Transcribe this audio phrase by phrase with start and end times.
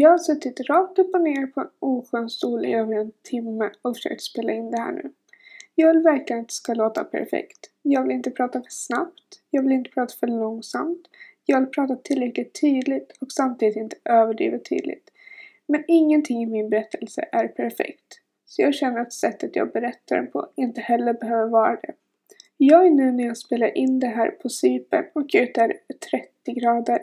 [0.00, 3.70] Jag har suttit rakt upp och ner på en oskön stol i över en timme
[3.82, 5.12] och försökt spela in det här nu.
[5.74, 7.70] Jag vill verkligen att det ska låta perfekt.
[7.82, 9.42] Jag vill inte prata för snabbt.
[9.50, 11.08] Jag vill inte prata för långsamt.
[11.44, 15.10] Jag vill prata tillräckligt tydligt och samtidigt inte överdrivet tydligt.
[15.66, 18.20] Men ingenting i min berättelse är perfekt.
[18.46, 21.92] Så jag känner att sättet jag berättar den på inte heller behöver vara det.
[22.56, 25.72] Jag är nu när jag spelar in det här på Cypern och ute är
[26.10, 26.98] 30 grader.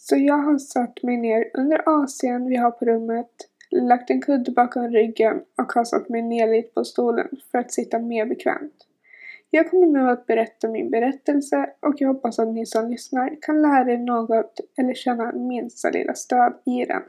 [0.00, 3.30] Så jag har satt mig ner under AC'n vi har på rummet,
[3.70, 7.72] lagt en kudde bakom ryggen och har satt mig ner lite på stolen för att
[7.72, 8.86] sitta mer bekvämt.
[9.50, 13.62] Jag kommer nu att berätta min berättelse och jag hoppas att ni som lyssnar kan
[13.62, 17.02] lära er något eller känna minsta lilla stöd i den.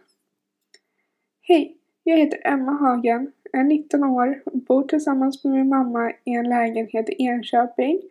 [1.42, 1.78] Hej!
[2.04, 6.50] Jag heter Emma Hagen, är 19 år, och bor tillsammans med min mamma i en
[6.50, 8.02] lägenhet i Enköping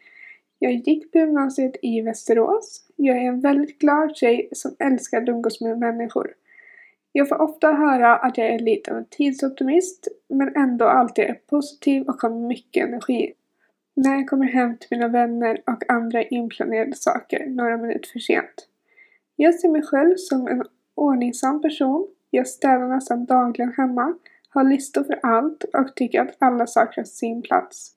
[0.65, 2.81] jag gick på gymnasiet i Västerås.
[2.97, 6.35] Jag är en väldigt glad tjej som älskar att umgås med människor.
[7.13, 11.35] Jag får ofta höra att jag är lite av en tidsoptimist, men ändå alltid är
[11.35, 13.33] positiv och har mycket energi.
[13.95, 18.69] När jag kommer hem till mina vänner och andra inplanerade saker några minuter för sent.
[19.37, 20.63] Jag ser mig själv som en
[20.95, 22.09] ordningsam person.
[22.31, 24.15] Jag städar nästan dagligen hemma,
[24.49, 27.93] har listor för allt och tycker att alla saker har sin plats.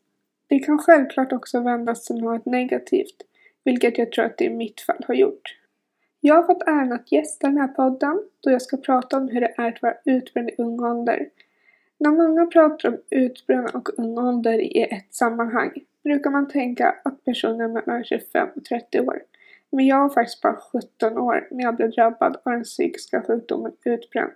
[0.48, 3.16] Det kan självklart också vändas till något negativt,
[3.64, 5.58] vilket jag tror att det i mitt fall har gjort.
[6.20, 9.42] Jag har fått äran att gästa den här podden då jag ska prata om hur
[9.42, 11.30] det är att vara utbränd i ung ålder.
[11.98, 17.24] När många pratar om utbränd och ung ålder i ett sammanhang brukar man tänka att
[17.24, 19.22] personen är mellan 25 och 30 år.
[19.70, 23.72] Men jag var faktiskt bara 17 år när jag blev drabbad av den psykiska sjukdomen
[23.84, 24.32] utbränd.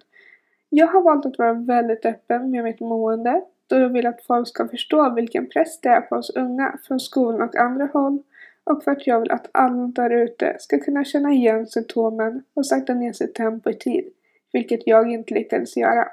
[0.69, 4.47] Jag har valt att vara väldigt öppen med mitt mående då jag vill att folk
[4.47, 8.23] ska förstå vilken press det är på oss unga från skolan och andra håll
[8.63, 12.65] och för att jag vill att alla där ute ska kunna känna igen symptomen och
[12.65, 14.05] sakta ner sitt tempo i tid,
[14.53, 16.07] vilket jag inte lyckades göra.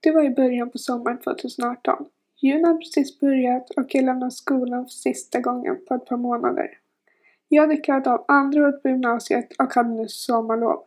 [0.00, 2.04] Det var i början på sommaren 2018.
[2.40, 6.70] Juni hade precis börjat och jag lämnade skolan för sista gången på ett par månader.
[7.48, 10.82] Jag hade klarat av andra året på gymnasiet och hade nu sommarlov.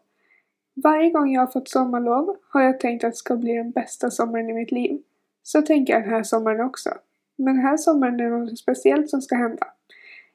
[0.74, 4.12] Varje gång jag har fått sommarlov har jag tänkt att det ska bli den bästa
[4.12, 5.02] sommaren i mitt liv.
[5.48, 6.90] Så tänker jag den här sommaren också.
[7.36, 9.68] Men den här sommaren är det något speciellt som ska hända.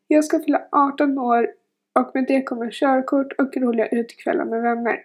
[0.07, 1.49] Jag ska fylla 18 år
[1.99, 5.05] och med det kommer körkort och roliga utekvällar med vänner.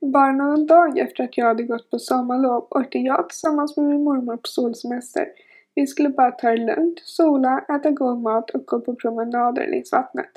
[0.00, 4.04] Bara någon dag efter att jag hade gått på sommarlov åkte jag tillsammans med min
[4.04, 5.28] mormor på solsemester.
[5.74, 9.92] Vi skulle bara ta det lugnt, sola, äta god mat och gå på promenader längs
[9.92, 10.30] vattnet.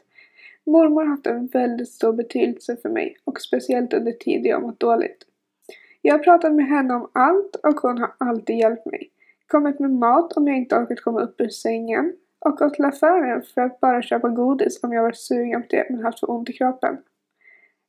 [0.65, 4.79] Mormor har haft en väldigt stor betydelse för mig och speciellt under tider jag mått
[4.79, 5.25] dåligt.
[6.05, 9.09] Jag har pratat med henne om allt och hon har alltid hjälpt mig.
[9.47, 13.43] Kommit med mat om jag inte orkat komma upp ur sängen och gått till affären
[13.53, 16.49] för att bara köpa godis om jag varit sugen på det men haft för ont
[16.49, 16.97] i kroppen.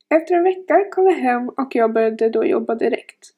[0.08, 3.30] Efter en vecka kom jag hem och jag började då jobba direkt.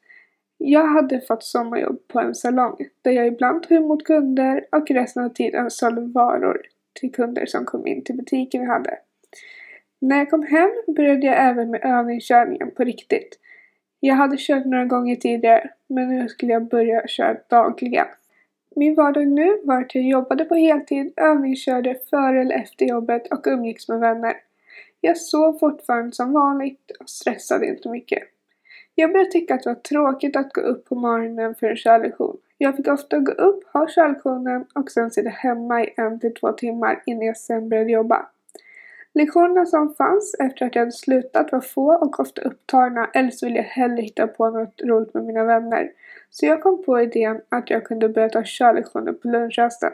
[0.59, 5.25] Jag hade fått sommarjobb på en salong där jag ibland tog emot kunder och resten
[5.25, 6.63] av tiden sålde varor
[7.01, 8.99] till kunder som kom in till butiken vi hade.
[10.01, 13.39] När jag kom hem började jag även med övningskörningen på riktigt.
[14.07, 18.07] Jag hade kört några gånger tidigare, men nu skulle jag börja köra dagligen.
[18.77, 23.47] Min vardag nu var att jag jobbade på heltid, övningskörde före eller efter jobbet och
[23.47, 24.35] umgicks med vänner.
[25.01, 28.23] Jag sov fortfarande som vanligt och stressade inte mycket.
[28.95, 32.37] Jag började tycka att det var tråkigt att gå upp på morgonen för en körlektion.
[32.59, 36.53] Jag fick ofta gå upp, ha körlektionen och sen sitta hemma i en till två
[36.53, 38.27] timmar innan jag sen började jobba.
[39.17, 43.47] Lektionerna som fanns efter att jag hade slutat var få och ofta upptagna eller så
[43.47, 45.91] ville jag hellre hitta på något roligt med mina vänner.
[46.31, 49.93] Så jag kom på idén att jag kunde börja ta körlektioner på lunchrasten.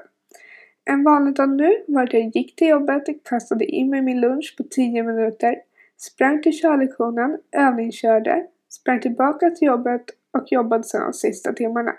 [0.85, 4.55] En vanlig dag nu var att jag gick till jobbet, kastade in mig min lunch
[4.57, 5.57] på 10 minuter,
[5.97, 10.05] sprang till körlektionen, övningskörde, sprang tillbaka till jobbet
[10.39, 11.93] och jobbade sedan de sista timmarna.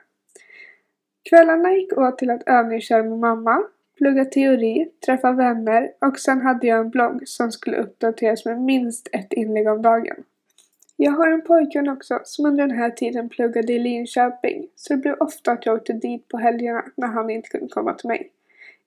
[1.29, 3.63] Kvällarna gick åt till att övningsköra med mamma,
[4.03, 9.09] plugga teori, träffa vänner och sen hade jag en blogg som skulle uppdateras med minst
[9.11, 10.15] ett inlägg om dagen.
[10.95, 14.99] Jag har en pojkvän också som under den här tiden pluggade i Linköping så det
[14.99, 18.31] blev ofta att jag åkte dit på helgerna när han inte kunde komma till mig.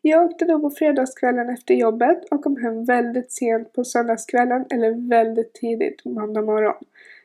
[0.03, 5.09] Jag åkte då på fredagskvällen efter jobbet och kom hem väldigt sent på söndagskvällen eller
[5.09, 6.85] väldigt tidigt måndag morgon.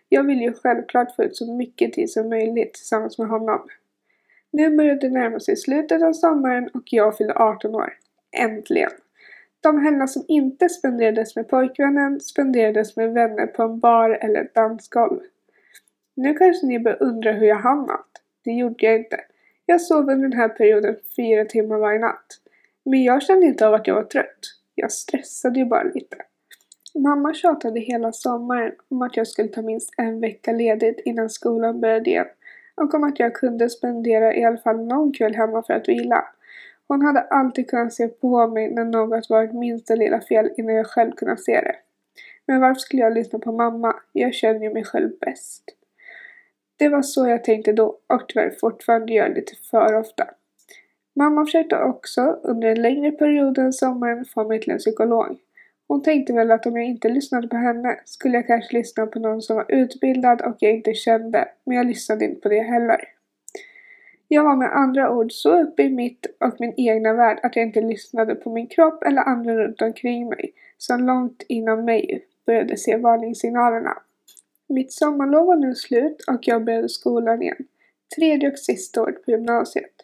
[0.10, 3.68] Jag vill ju självklart få ut så mycket tid som möjligt tillsammans med honom.
[4.52, 7.94] Nu började det närma sig slutet av sommaren och jag fyllde 18 år.
[8.38, 8.92] Äntligen!
[9.62, 14.56] De helger som inte spenderades med pojkvännen spenderades med vänner på en bar eller ett
[14.56, 15.20] dansgolv.
[16.16, 18.08] Nu kanske ni börjar undra hur jag hamnat.
[18.44, 19.18] Det gjorde jag inte.
[19.66, 22.28] Jag sov under den här perioden fyra timmar varje natt.
[22.86, 24.40] Men jag kände inte av att jag var trött.
[24.76, 26.18] Jag stressade ju bara lite.
[26.96, 31.82] Mamma tjatade hela sommaren om att jag skulle ta minst en vecka ledigt innan skolan
[31.82, 32.28] började igen
[32.76, 36.26] och om att jag kunde spendera i alla fall någon kväll hemma för att vila.
[36.88, 40.88] Hon hade alltid kunnat se på mig när något varit minsta lilla fel innan jag
[40.88, 41.76] själv kunnat se det.
[42.48, 43.96] Men varför skulle jag lyssna på mamma?
[44.12, 45.64] Jag känner ju mig själv bäst.
[46.78, 50.28] Det var så jag tänkte då och tyvärr fortfarande gör lite för ofta.
[51.16, 55.38] Mamma försökte också under en längre period än sommaren få mig till en psykolog.
[55.92, 59.20] Hon tänkte väl att om jag inte lyssnade på henne skulle jag kanske lyssna på
[59.20, 62.98] någon som var utbildad och jag inte kände, men jag lyssnade inte på det heller.
[64.28, 67.66] Jag var med andra ord så uppe i mitt och min egna värld att jag
[67.66, 72.78] inte lyssnade på min kropp eller andra runt omkring mig, som långt inom mig började
[72.78, 73.98] se varningssignalerna.
[74.70, 77.66] Mitt sommarlov var nu slut och jag började skolan igen.
[78.16, 79.96] Tredje och sista året på gymnasiet.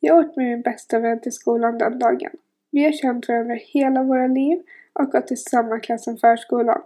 [0.00, 2.30] Jag åt med min bästa vän till skolan den dagen.
[2.70, 4.62] Vi har känt varandra hela våra liv
[4.98, 6.82] och gå till samma klass som förskolan.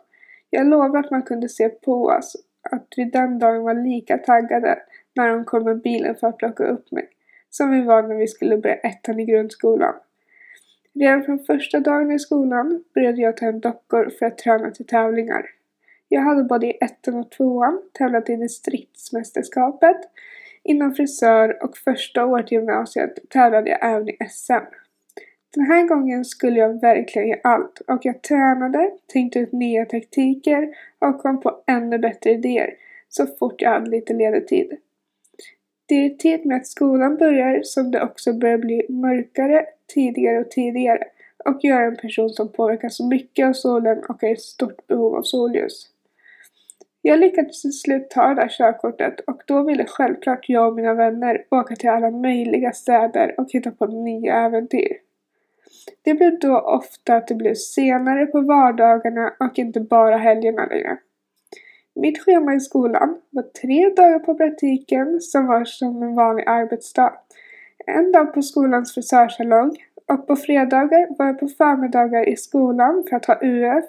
[0.51, 2.37] Jag lovar att man kunde se på oss
[2.71, 4.79] att vi den dagen var lika taggade
[5.15, 7.09] när de kom med bilen för att plocka upp mig,
[7.51, 9.95] som vi var när vi skulle börja ettan i grundskolan.
[10.95, 14.87] Redan från första dagen i skolan började jag ta hem dockor för att träna till
[14.87, 15.47] tävlingar.
[16.09, 19.97] Jag hade både i ettan och tvåan tävlat i distriktsmästerskapet
[20.63, 24.82] inom frisör och första året i gymnasiet tävlade jag även i SM.
[25.55, 30.69] Den här gången skulle jag verkligen ge allt och jag tränade, tänkte ut nya taktiker
[30.99, 32.75] och kom på ännu bättre idéer
[33.09, 34.77] så fort jag hade lite ledig tid.
[35.87, 40.51] Det är tid med att skolan börjar som det också börjar bli mörkare tidigare och
[40.51, 41.05] tidigare
[41.45, 45.15] och jag är en person som påverkas mycket av solen och har ett stort behov
[45.15, 45.89] av solljus.
[47.03, 50.95] Jag lyckades till slut ta det där körkortet och då ville självklart jag och mina
[50.95, 54.97] vänner åka till alla möjliga städer och hitta på nya äventyr.
[56.03, 60.99] Det blev då ofta att det blev senare på vardagarna och inte bara helgerna längre.
[61.95, 67.15] Mitt schema i skolan var tre dagar på praktiken som var som en vanlig arbetsdag.
[67.87, 69.77] En dag på skolans frisörsalong
[70.09, 73.85] och på fredagar var jag på förmiddagar i skolan för att ha UF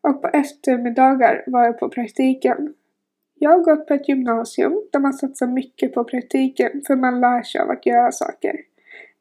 [0.00, 2.74] och på eftermiddagar var jag på praktiken.
[3.38, 7.42] Jag har gått på ett gymnasium där man satsar mycket på praktiken för man lär
[7.42, 8.56] sig av att göra saker.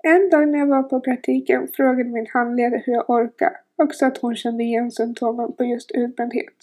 [0.07, 4.07] En dag när jag var på praktiken frågade min handledare hur jag orkade och sa
[4.07, 6.54] att hon kände igen symptomen på just utbrändhet.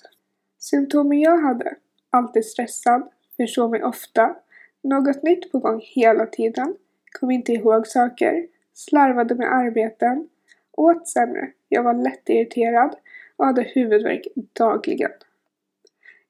[0.59, 1.75] Symptomen jag hade,
[2.11, 4.37] alltid stressad, försov mig ofta,
[4.83, 6.77] något nytt på gång hela tiden,
[7.21, 10.29] kom inte ihåg saker, slarvade med arbeten,
[10.73, 12.97] åt sämre, jag var lättirriterad
[13.37, 15.13] och hade huvudvärk dagligen.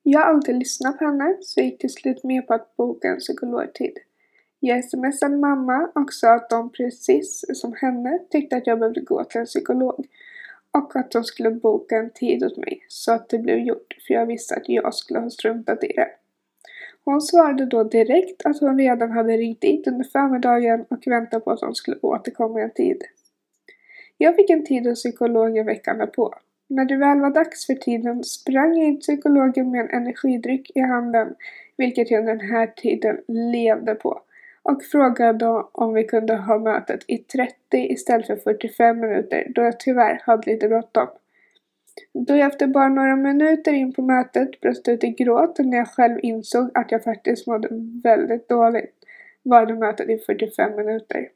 [0.02, 3.08] Jag har alltid lyssnat på henne så jag gick till slut med på att boka
[3.08, 3.98] en psykologtid.
[4.64, 9.24] Jag smsade mamma och sa att de precis som henne tyckte att jag behövde gå
[9.24, 10.06] till en psykolog
[10.70, 14.14] och att de skulle boka en tid åt mig så att det blev gjort för
[14.14, 16.08] jag visste att jag skulle ha struntat i det.
[17.04, 21.50] Hon svarade då direkt att hon redan hade ringt dit under förmiddagen och väntat på
[21.50, 23.02] att de skulle återkomma en tid.
[24.18, 26.34] Jag fick en tid hos psykologen veckan därpå.
[26.68, 30.70] När det väl var dags för tiden sprang jag in till psykologen med en energidryck
[30.74, 31.34] i handen,
[31.76, 34.22] vilket jag under den här tiden levde på
[34.62, 39.80] och frågade om vi kunde ha mötet i 30 istället för 45 minuter då jag
[39.80, 41.08] tyvärr hade lite bråttom.
[42.14, 45.88] Då jag efter bara några minuter in på mötet bröt ut i gråt när jag
[45.88, 47.68] själv insåg att jag faktiskt mådde
[48.02, 48.94] väldigt dåligt
[49.42, 51.28] varade mötet i 45 minuter.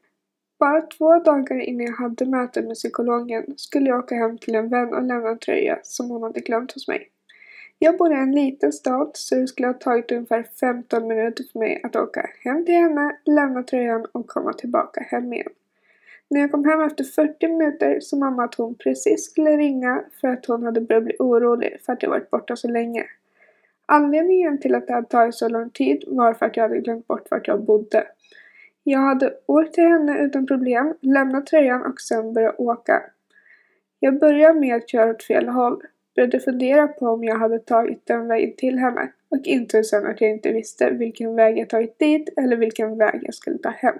[0.59, 4.69] Bara två dagar innan jag hade mötet med psykologen skulle jag åka hem till en
[4.69, 7.09] vän och lämna en tröja som hon hade glömt hos mig.
[7.79, 11.59] Jag bor i en liten stad så det skulle ha tagit ungefär 15 minuter för
[11.59, 15.51] mig att åka hem till henne, lämna tröjan och komma tillbaka hem igen.
[16.29, 20.27] När jag kom hem efter 40 minuter sa mamma att hon precis skulle ringa för
[20.27, 23.05] att hon hade börjat bli orolig för att jag varit borta så länge.
[23.85, 27.07] Anledningen till att det hade tagit så lång tid var för att jag hade glömt
[27.07, 28.07] bort vart jag bodde.
[28.83, 33.03] Jag hade åkt till henne utan problem, lämnat tröjan och sen börjat åka.
[33.99, 35.81] Jag började med att köra åt fel håll.
[36.17, 40.21] Började fundera på om jag hade tagit den vägen till henne och insåg sen att
[40.21, 43.95] jag inte visste vilken väg jag tagit dit eller vilken väg jag skulle ta hem.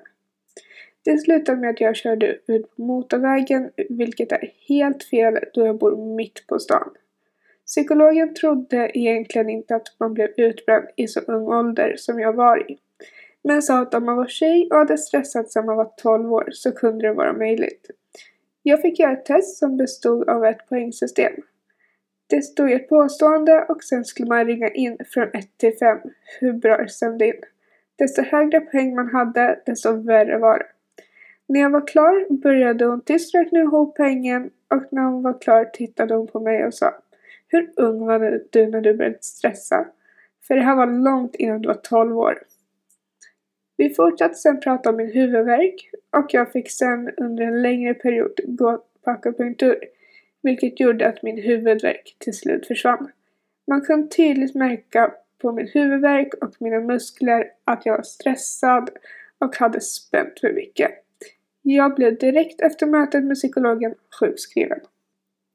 [1.05, 5.77] Det slutade med att jag körde ut på motorvägen, vilket är helt fel då jag
[5.77, 6.89] bor mitt på stan.
[7.65, 12.71] Psykologen trodde egentligen inte att man blev utbränd i så ung ålder som jag var
[12.71, 12.77] i.
[13.43, 16.50] Men sa att om man var tjej och hade stressat sedan man var 12 år
[16.51, 17.91] så kunde det vara möjligt.
[18.63, 21.33] Jag fick göra ett test som bestod av ett poängsystem.
[22.29, 25.98] Det stod ett påstående och sen skulle man ringa in från 1 till 5
[26.39, 27.41] hur bra det stämde in.
[27.96, 30.65] Desto högre poäng man hade, desto värre var det.
[31.48, 35.65] När jag var klar började hon tyst räkna ihop poängen och när hon var klar
[35.65, 36.93] tittade hon på mig och sa
[37.48, 39.86] Hur ung var du när du började stressa?
[40.48, 42.43] För det här var långt innan du var 12 år.
[43.77, 48.39] Vi fortsatte sen prata om min huvudvärk och jag fick sen under en längre period
[48.46, 49.77] gå på akupunktur
[50.44, 53.12] vilket gjorde att min huvudvärk till slut försvann.
[53.67, 58.89] Man kunde tydligt märka på min huvudvärk och mina muskler att jag var stressad
[59.39, 60.91] och hade spänt för mycket.
[61.62, 64.79] Jag blev direkt efter mötet med psykologen sjukskriven.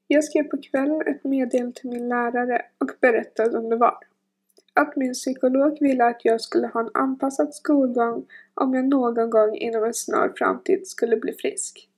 [0.07, 3.97] Jag skrev på kvällen ett meddelande till min lärare och berättade om det var.
[4.73, 9.55] Att min psykolog ville att jag skulle ha en anpassad skolgång om jag någon gång
[9.55, 11.89] inom en snar framtid skulle bli frisk.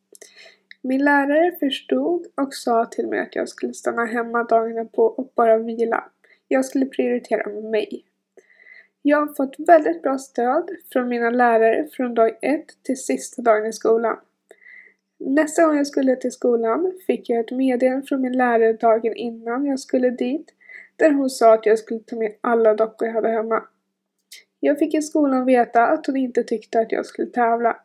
[0.88, 5.32] Min lärare förstod och sa till mig att jag skulle stanna hemma dagarna på och
[5.36, 6.04] bara vila.
[6.48, 8.06] Jag skulle prioritera mig.
[9.02, 13.66] Jag har fått väldigt bra stöd från mina lärare från dag ett till sista dagen
[13.66, 14.18] i skolan.
[15.20, 19.66] Nästa gång jag skulle till skolan fick jag ett meddelande från min lärare dagen innan
[19.66, 20.54] jag skulle dit
[20.96, 23.64] där hon sa att jag skulle ta med alla dockor jag hade hemma.
[24.60, 27.78] Jag fick i skolan veta att hon inte tyckte att jag skulle tävla.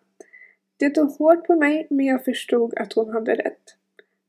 [0.80, 3.62] Det tog hårt på mig men jag förstod att hon hade rätt.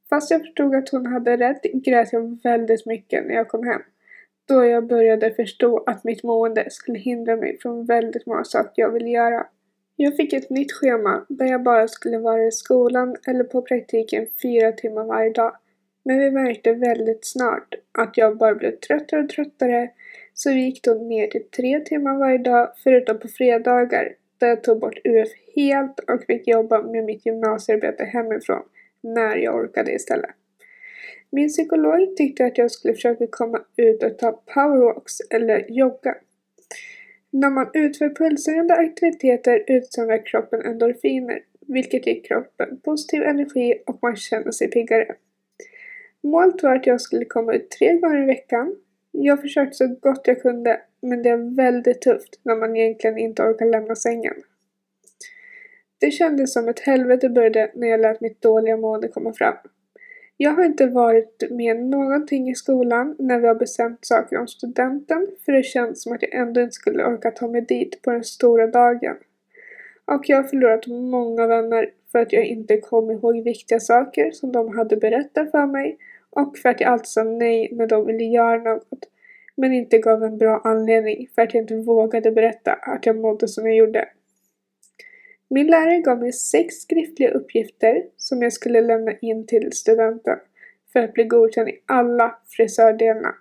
[0.10, 3.82] Fast jag förstod att hon hade rätt grät jag väldigt mycket när jag kom hem.
[4.48, 8.92] Då jag började förstå att mitt mående skulle hindra mig från väldigt många saker jag
[8.92, 9.48] ville göra.
[9.96, 14.28] Jag fick ett nytt schema där jag bara skulle vara i skolan eller på praktiken
[14.42, 15.56] fyra timmar varje dag.
[16.04, 19.90] Men vi märkte väldigt snart att jag bara blev tröttare och tröttare
[20.34, 24.64] så vi gick då ner till tre timmar varje dag förutom på fredagar där jag
[24.64, 28.64] tog bort UF helt och fick jobba med mitt gymnasiearbete hemifrån
[29.02, 30.30] när jag orkade istället.
[31.30, 36.16] Min psykolog tyckte att jag skulle försöka komma ut och ta powerwalks eller jogga.
[37.30, 44.16] När man utför pulserande aktiviteter utsöndrar kroppen endorfiner, vilket ger kroppen positiv energi och man
[44.16, 45.16] känner sig piggare.
[46.24, 48.76] Målet var att jag skulle komma ut tre gånger i veckan.
[49.12, 53.44] Jag försökte så gott jag kunde, men det är väldigt tufft när man egentligen inte
[53.44, 54.34] orkar lämna sängen.
[56.00, 59.56] Det kändes som ett helvete började när jag lät mitt dåliga mående komma fram.
[60.38, 65.28] Jag har inte varit med någonting i skolan när vi har bestämt saker om studenten
[65.46, 68.24] för det känns som att jag ändå inte skulle orka ta mig dit på den
[68.24, 69.16] stora dagen.
[70.06, 74.52] Och jag har förlorat många vänner för att jag inte kom ihåg viktiga saker som
[74.52, 75.98] de hade berättat för mig
[76.32, 79.10] och för att jag alltid sa nej när de ville göra något
[79.56, 83.48] men inte gav en bra anledning för att jag inte vågade berätta att jag mådde
[83.48, 84.10] som jag gjorde.
[85.50, 90.38] Min lärare gav mig sex skriftliga uppgifter som jag skulle lämna in till studenten
[90.94, 93.36] för att bli godkänd i alla frisördelarna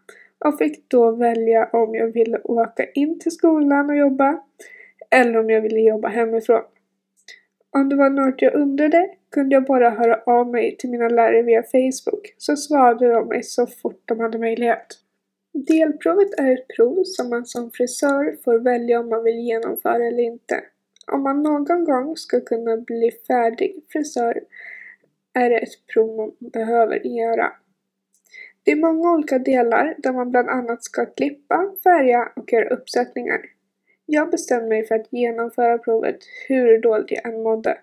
[0.45, 4.43] och fick då välja om jag ville åka in till skolan och jobba
[5.11, 6.63] eller om jag ville jobba hemifrån.
[7.71, 11.43] Om det var något jag undrade kunde jag bara höra av mig till mina lärare
[11.43, 14.87] via Facebook så svarade de mig så fort de hade möjlighet.
[15.53, 20.23] Delprovet är ett prov som man som frisör får välja om man vill genomföra eller
[20.23, 20.61] inte.
[21.13, 24.41] Om man någon gång ska kunna bli färdig frisör
[25.35, 27.53] är det ett prov man behöver göra.
[28.63, 33.41] Det är många olika delar där man bland annat ska klippa, färga och göra uppsättningar.
[34.07, 36.19] Jag bestämde mig för att genomföra provet
[36.49, 37.79] hur dåligt jag än mådde.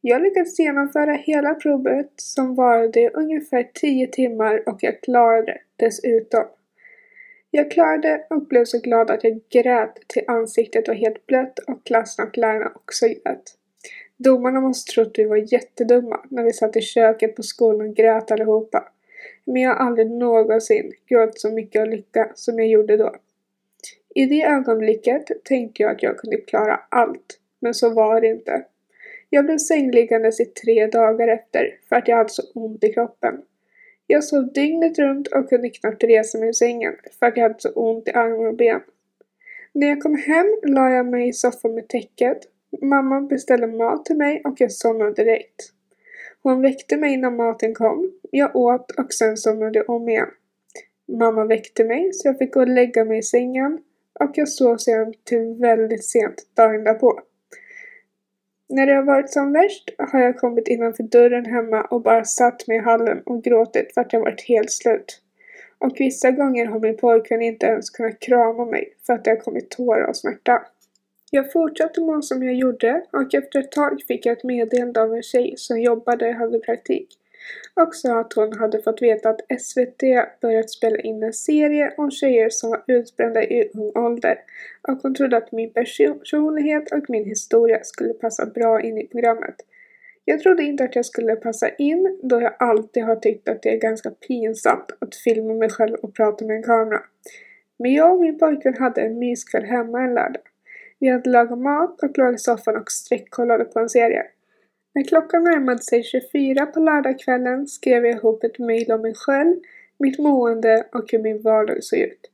[0.00, 6.44] Jag lyckades genomföra hela provet som varade ungefär 10 timmar och jag klarade det dessutom.
[7.50, 11.86] Jag klarade och blev så glad att jag grät till ansiktet var helt blött och
[11.86, 13.42] klassen och lärarna också grät.
[14.16, 17.96] Domarna måste trott att vi var jättedumma när vi satt i köket på skolan och
[17.96, 18.88] grät allihopa.
[19.44, 23.14] Men jag har aldrig någonsin gråtit så mycket av lycka som jag gjorde då.
[24.14, 28.64] I det ögonblicket tänkte jag att jag kunde klara allt, men så var det inte.
[29.36, 33.34] Jag blev sängliggandes i tre dagar efter för att jag hade så ont i kroppen.
[34.06, 37.54] Jag sov dygnet runt och kunde knappt resa mig ur sängen för att jag hade
[37.58, 38.80] så ont i armar och ben.
[39.72, 42.38] När jag kom hem la jag mig i soffan med täcket.
[42.82, 45.72] Mamma beställde mat till mig och jag somnade direkt.
[46.42, 48.12] Hon väckte mig innan maten kom.
[48.30, 50.28] Jag åt och sen somnade jag om igen.
[51.18, 53.78] Mamma väckte mig så jag fick gå och lägga mig i sängen
[54.20, 57.20] och jag sov sedan till väldigt sent dagen därpå.
[58.68, 62.68] När det har varit som värst har jag kommit innanför dörren hemma och bara satt
[62.68, 65.22] mig i hallen och gråtit för att jag varit helt slut.
[65.78, 69.36] Och vissa gånger har min pojkvän inte ens kunnat krama mig för att det har
[69.36, 70.62] kommit tårar av smärta.
[71.30, 75.14] Jag fortsatte må som jag gjorde och efter ett tag fick jag ett meddelande av
[75.14, 77.08] en tjej som jobbade och hade praktik
[77.74, 80.02] och sa att hon hade fått veta att SVT
[80.40, 84.38] börjat spela in en serie om tjejer som var utbrända i ung ålder
[84.88, 89.56] och hon trodde att min personlighet och min historia skulle passa bra in i programmet.
[90.24, 93.74] Jag trodde inte att jag skulle passa in då jag alltid har tyckt att det
[93.74, 97.00] är ganska pinsamt att filma mig själv och prata med en kamera.
[97.78, 100.42] Men jag och min pojkvän hade en myskväll hemma en lördag.
[100.98, 104.26] Vi hade lagat mat och låg i soffan och sträckkollade på en serie.
[104.96, 109.56] När klockan närmade sig 24 på lördagskvällen skrev jag ihop ett mejl om mig själv,
[109.98, 112.30] mitt mående och hur min vardag såg ut.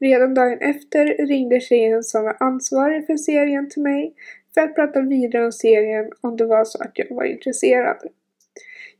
[0.00, 4.14] Redan dagen efter ringde tjejen som var ansvarig för serien till mig
[4.54, 7.96] för att prata vidare om serien om det var så att jag var intresserad.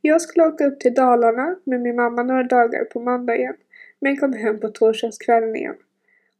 [0.01, 3.55] Jag skulle åka upp till Dalarna med min mamma några dagar på måndagen,
[4.01, 5.77] men kom hem på torsdagskvällen igen.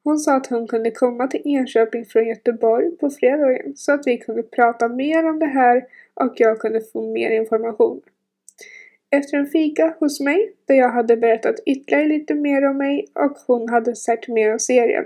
[0.05, 4.19] Hon sa att hon kunde komma till Enköping från Göteborg på fredagen så att vi
[4.19, 8.01] kunde prata mer om det här och jag kunde få mer information.
[9.11, 13.37] Efter en fika hos mig, där jag hade berättat ytterligare lite mer om mig och
[13.47, 15.05] hon hade sett mer om serien,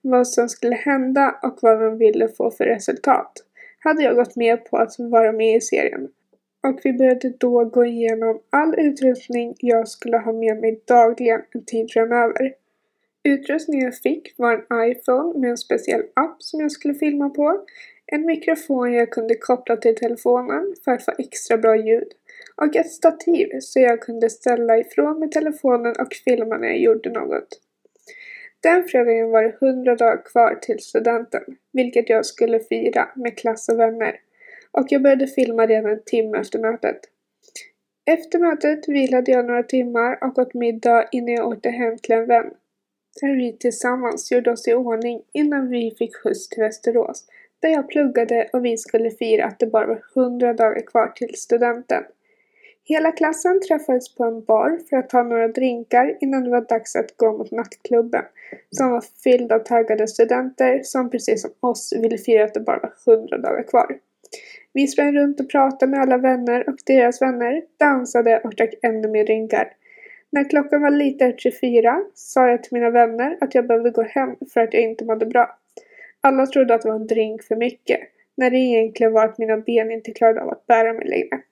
[0.00, 3.32] vad som skulle hända och vad man ville få för resultat,
[3.78, 6.08] hade jag gått med på att vara med i serien.
[6.68, 11.64] Och vi började då gå igenom all utrustning jag skulle ha med mig dagligen en
[11.64, 12.54] tid framöver.
[13.28, 17.64] Utrustningen jag fick var en iPhone med en speciell app som jag skulle filma på,
[18.06, 22.08] en mikrofon jag kunde koppla till telefonen för att få extra bra ljud
[22.56, 27.10] och ett stativ så jag kunde ställa ifrån mig telefonen och filma när jag gjorde
[27.10, 27.60] något.
[28.60, 33.68] Den fredagen var det 100 dagar kvar till studenten, vilket jag skulle fira med klass
[33.68, 34.20] och vänner.
[34.70, 37.00] Och jag började filma redan en timme efter mötet.
[38.06, 42.26] Efter mötet vilade jag några timmar och åt middag innan jag åkte hem till en
[42.26, 42.50] vän.
[43.20, 47.24] Där vi tillsammans gjorde oss i ordning innan vi fick skjuts till Västerås,
[47.60, 51.34] där jag pluggade och vi skulle fira att det bara var 100 dagar kvar till
[51.34, 52.02] studenten.
[52.84, 56.96] Hela klassen träffades på en bar för att ta några drinkar innan det var dags
[56.96, 58.24] att gå mot nattklubben,
[58.70, 62.78] som var fylld av taggade studenter som precis som oss ville fira att det bara
[62.78, 63.98] var 100 dagar kvar.
[64.72, 69.08] Vi sprang runt och pratade med alla vänner och deras vänner, dansade och drack ännu
[69.08, 69.72] mer drinkar.
[70.34, 74.02] När klockan var lite efter 24 sa jag till mina vänner att jag behövde gå
[74.02, 75.58] hem för att jag inte mådde bra.
[76.20, 78.00] Alla trodde att det var en drink för mycket,
[78.34, 81.42] när det egentligen var att mina ben inte klarade av att bära mig längre.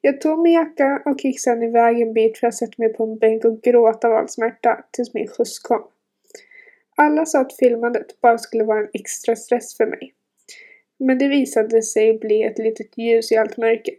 [0.00, 3.04] Jag tog min jacka och gick sedan iväg en bit för att sätta mig på
[3.04, 5.82] en bänk och gråta av all smärta tills min skjuts kom.
[6.96, 10.12] Alla sa att filmandet bara skulle vara en extra stress för mig.
[10.98, 13.94] Men det visade sig bli ett litet ljus i allt mörker.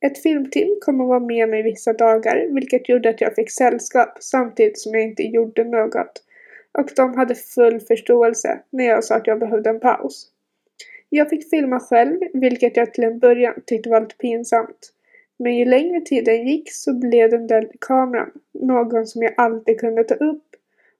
[0.00, 4.16] Ett filmteam kom att vara med mig vissa dagar, vilket gjorde att jag fick sällskap
[4.20, 6.22] samtidigt som jag inte gjorde något.
[6.78, 10.26] Och de hade full förståelse när jag sa att jag behövde en paus.
[11.08, 14.92] Jag fick filma själv, vilket jag till en början tyckte var lite pinsamt.
[15.38, 20.04] Men ju längre tiden gick så blev den där kameran någon som jag alltid kunde
[20.04, 20.44] ta upp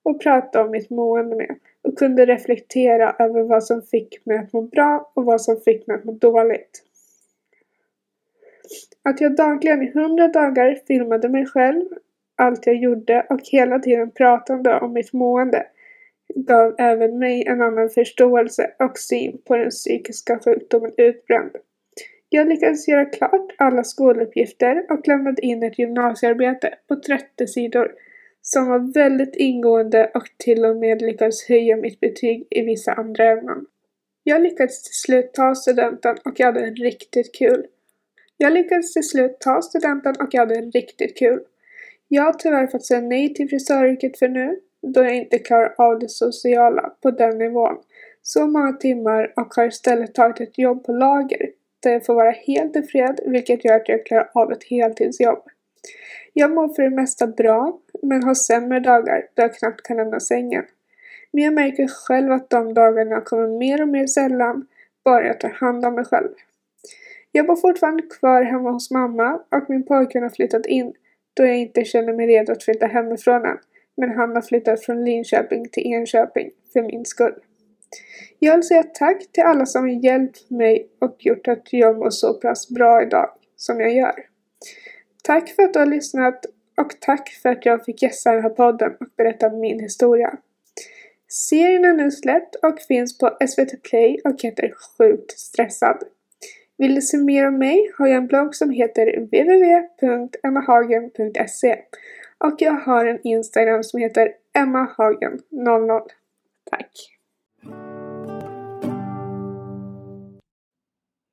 [0.02, 4.52] och prata om mitt mående med och kunde reflektera över vad som fick mig att
[4.52, 6.84] må bra och vad som fick mig att må dåligt.
[9.02, 11.84] Att jag dagligen i hundra dagar filmade mig själv,
[12.36, 15.66] allt jag gjorde och hela tiden pratade om mitt mående
[16.34, 21.50] gav även mig en annan förståelse och syn på den psykiska sjukdomen utbränd.
[22.28, 27.92] Jag lyckades göra klart alla skoluppgifter och lämnade in ett gymnasiearbete på 30 sidor
[28.42, 33.24] som var väldigt ingående och till och med lyckades höja mitt betyg i vissa andra
[33.24, 33.66] ämnen.
[34.22, 37.66] Jag lyckades till slut ta studenten och jag hade riktigt kul.
[38.40, 41.40] Jag lyckades till slut ta studenten och jag hade riktigt kul.
[42.08, 45.98] Jag har tyvärr fått säga nej till frisöryrket för nu, då jag inte klarar av
[45.98, 47.76] det sociala på den nivån.
[48.22, 51.50] Så många timmar och har istället tagit ett jobb på lager
[51.82, 55.42] där jag får vara helt i fred vilket gör att jag klarar av ett heltidsjobb.
[56.32, 60.20] Jag mår för det mesta bra, men har sämre dagar då jag knappt kan lämna
[60.20, 60.64] sängen.
[61.32, 64.66] Men jag märker själv att de dagarna kommer mer och mer sällan,
[65.04, 66.28] bara jag tar hand om mig själv.
[67.32, 70.92] Jag bor fortfarande kvar hemma hos mamma och min pojkvän har flyttat in
[71.34, 73.58] då jag inte känner mig redo att flytta hemifrån än.
[73.96, 77.34] Men han har flyttat från Linköping till Enköping för min skull.
[78.38, 82.10] Jag vill säga tack till alla som har hjälpt mig och gjort att jag mår
[82.10, 84.14] så pass bra idag som jag gör.
[85.24, 88.50] Tack för att du har lyssnat och tack för att jag fick gästa den här
[88.50, 90.38] podden och berätta min historia.
[91.28, 95.98] Serien är nu släppt och finns på SVT Play och heter Sjukt stressad.
[96.78, 101.82] Vill du se mer om mig har jag en blogg som heter www.emmahagen.se
[102.38, 106.00] Och jag har en Instagram som heter emmahagen00.
[106.70, 106.90] Tack!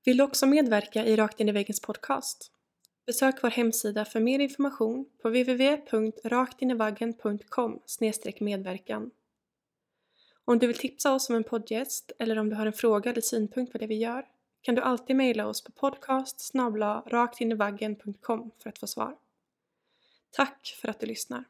[0.06, 2.52] Vill du också medverka i Rakt in i väggens podcast?
[3.08, 7.80] Besök vår hemsida för mer information på www.raktinivaggen.com
[8.40, 9.12] medverkan.
[10.46, 13.22] Om du vill tipsa oss om en poddgäst eller om du har en fråga eller
[13.22, 14.26] synpunkt på det vi gör
[14.66, 16.40] kan du alltid mejla oss på podcast
[17.08, 19.16] raktinivaggen.com för att få svar.
[20.32, 21.44] Tack för att du lyssnar!